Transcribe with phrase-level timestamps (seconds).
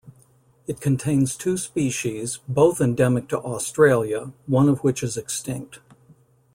[0.65, 5.77] It contains two species both endemic to Australia, one of which is extinct.